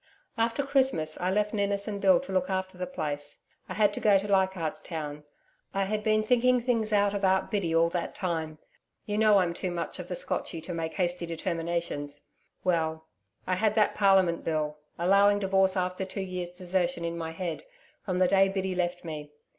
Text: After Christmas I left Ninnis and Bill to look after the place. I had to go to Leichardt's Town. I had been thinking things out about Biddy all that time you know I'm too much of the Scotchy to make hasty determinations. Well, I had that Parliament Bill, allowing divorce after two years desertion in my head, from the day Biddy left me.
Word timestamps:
After 0.35 0.63
Christmas 0.63 1.15
I 1.19 1.29
left 1.29 1.53
Ninnis 1.53 1.87
and 1.87 2.01
Bill 2.01 2.19
to 2.21 2.31
look 2.31 2.49
after 2.49 2.75
the 2.75 2.87
place. 2.87 3.43
I 3.69 3.75
had 3.75 3.93
to 3.93 3.99
go 3.99 4.17
to 4.17 4.27
Leichardt's 4.27 4.81
Town. 4.81 5.25
I 5.75 5.83
had 5.83 6.03
been 6.03 6.23
thinking 6.23 6.59
things 6.59 6.91
out 6.91 7.13
about 7.13 7.51
Biddy 7.51 7.75
all 7.75 7.87
that 7.91 8.15
time 8.15 8.57
you 9.05 9.19
know 9.19 9.37
I'm 9.37 9.53
too 9.53 9.69
much 9.69 9.99
of 9.99 10.07
the 10.07 10.15
Scotchy 10.15 10.59
to 10.61 10.73
make 10.73 10.95
hasty 10.95 11.27
determinations. 11.27 12.23
Well, 12.63 13.05
I 13.45 13.53
had 13.53 13.75
that 13.75 13.93
Parliament 13.93 14.43
Bill, 14.43 14.79
allowing 14.97 15.37
divorce 15.37 15.77
after 15.77 16.03
two 16.03 16.21
years 16.21 16.49
desertion 16.49 17.05
in 17.05 17.15
my 17.15 17.29
head, 17.29 17.63
from 18.03 18.17
the 18.17 18.27
day 18.27 18.49
Biddy 18.49 18.73
left 18.73 19.05
me. 19.05 19.31